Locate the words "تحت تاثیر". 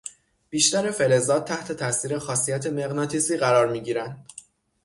1.45-2.19